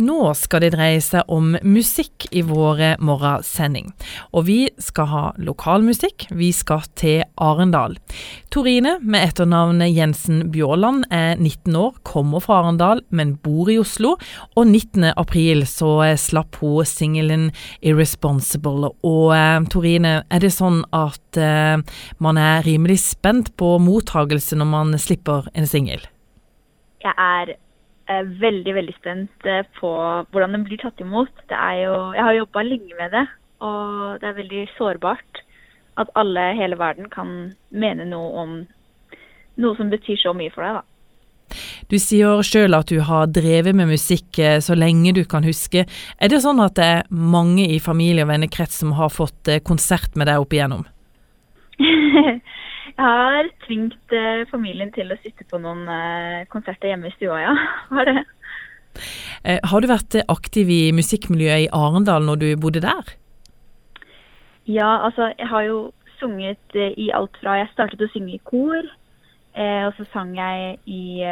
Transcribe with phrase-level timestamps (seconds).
[0.00, 3.90] Nå skal det dreie seg om musikk i våre morgensending.
[4.32, 6.30] Og vi skal ha lokalmusikk.
[6.32, 7.98] Vi skal til Arendal.
[8.52, 14.14] Torine, med etternavnet Jensen Bjåland, er 19 år, kommer fra Arendal, men bor i Oslo.
[14.56, 15.12] Og 19.
[15.12, 17.50] april så slapp hun singelen
[17.82, 18.94] 'Irresponsible'.
[19.04, 21.76] Og eh, Torine, er det sånn at eh,
[22.18, 26.08] man er rimelig spent på mottagelse når man slipper en singel?
[27.02, 27.56] Jeg er
[28.42, 29.92] veldig veldig spent eh, på
[30.32, 31.32] hvordan den blir tatt imot.
[31.50, 33.24] Det jo, jeg har jobba lenge med det,
[33.64, 35.42] og det er veldig sårbart
[36.00, 38.54] at alle, hele verden, kan mene noe om
[39.60, 40.80] noe som betyr så mye for deg.
[40.80, 40.88] da.
[41.90, 45.84] Du sier sjøl at du har drevet med musikk eh, så lenge du kan huske.
[45.84, 49.62] Er det sånn at det er mange i familie og vennekrets som har fått eh,
[49.64, 50.86] konsert med deg opp igjennom?
[52.86, 57.38] Jeg har tvingt uh, familien til å sitte på noen uh, konserter hjemme i stua,
[57.44, 57.52] ja.
[57.94, 58.22] Har det.
[59.46, 63.14] Uh, har du vært aktiv i musikkmiljøet i Arendal når du bodde der?
[64.68, 65.78] Ja, altså jeg har jo
[66.20, 68.84] sunget i alt fra Jeg startet å synge i kor,
[69.58, 71.24] og så sang jeg i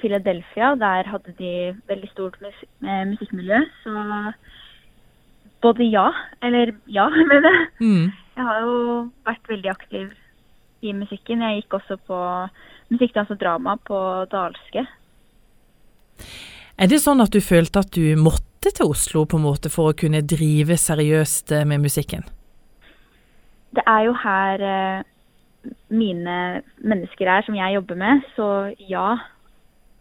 [0.00, 0.70] Philadelphia.
[0.80, 1.50] Der hadde de
[1.90, 4.06] veldig stort mus musikkmiljø, så
[5.60, 6.06] både ja,
[6.42, 7.68] eller ja, mener jeg.
[7.82, 8.08] Mm.
[8.38, 8.80] Jeg har jo
[9.28, 10.08] vært veldig aktiv
[10.80, 11.42] i musikken.
[11.42, 12.18] Jeg gikk også på
[12.92, 13.98] musikk, dans og drama på
[14.32, 14.86] Dalske.
[16.78, 19.90] Er det sånn at du følte at du måtte til Oslo på en måte for
[19.90, 22.26] å kunne drive seriøst eh, med musikken?
[23.74, 25.06] Det er jo her eh,
[25.90, 26.36] mine
[26.78, 28.48] mennesker er, som jeg jobber med, så
[28.90, 29.08] ja.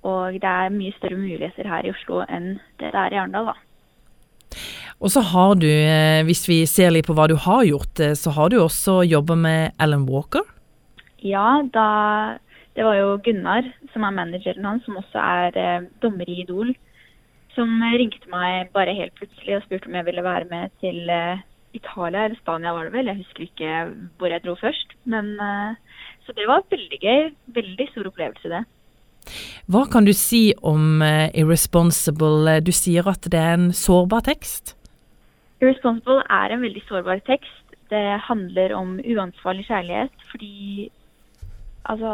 [0.07, 3.49] Og det er mye større muligheter her i Oslo enn det det er i Arendal,
[3.49, 3.57] da.
[5.01, 8.33] Og så har du, eh, hvis vi ser litt på hva du har gjort, så
[8.37, 10.45] har du også jobba med Alan Walker?
[11.27, 12.37] Ja, da
[12.77, 16.75] Det var jo Gunnar, som er manageren hans, som også er eh, dommer i Idol,
[17.55, 21.41] som ringte meg bare helt plutselig og spurte om jeg ville være med til eh,
[21.73, 23.09] Italia eller Spania, var det vel.
[23.09, 23.73] Jeg husker ikke
[24.17, 24.93] hvor jeg dro først.
[25.05, 27.29] Men, eh, så det var veldig gøy.
[27.57, 28.63] Veldig stor opplevelse, det.
[29.67, 32.61] Hva kan du si om uh, 'Irresponsible'?
[32.63, 34.75] Du sier at det er en sårbar tekst?
[35.59, 37.63] 'Irresponsible' er en veldig sårbar tekst.
[37.89, 40.89] Det handler om uansvarlig kjærlighet fordi
[41.91, 42.11] altså,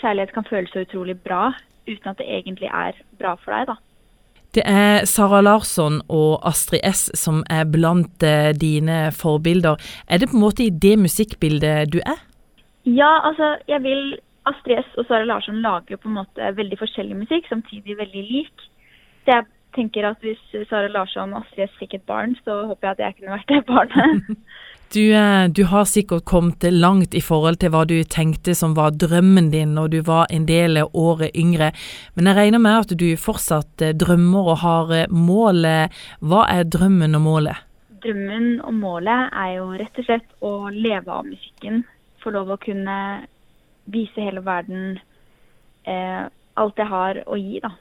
[0.00, 1.50] kjærlighet kan føles så utrolig bra
[1.88, 3.78] uten at det egentlig er bra for deg, da.
[4.54, 9.78] Det er Sara Larsson og Astrid S som er blant eh, dine forbilder.
[10.10, 12.18] Er det på en måte i det musikkbildet du er?
[12.84, 14.18] Ja, altså jeg vil
[14.50, 18.66] Astrid S og Sara Larsson lager på en måte veldig forskjellig musikk, samtidig veldig lik.
[19.26, 19.46] Det jeg
[19.76, 23.02] tenker at hvis Sara Larsson og Astrid S fikk et barn, så håper jeg at
[23.04, 24.36] jeg kunne vært det barnet.
[24.90, 28.96] Du, eh, du, har sikkert kommet langt i forhold til hva du tenkte som var
[28.98, 31.68] drømmen din når du var en del av året yngre,
[32.18, 35.94] men jeg regner med at du fortsatt eh, drømmer og har eh, målet.
[36.18, 37.62] Hva er drømmen og målet?
[38.02, 41.84] Drømmen og målet er jo rett og slett å leve av musikken.
[42.24, 42.98] Få lov å kunne
[43.94, 44.98] vise hele verden
[45.86, 46.26] eh,
[46.58, 47.76] alt jeg har å gi, da.